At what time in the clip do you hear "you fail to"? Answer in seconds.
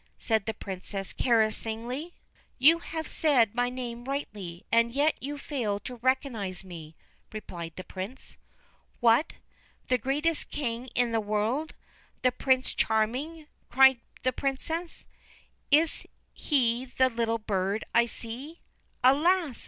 5.21-5.97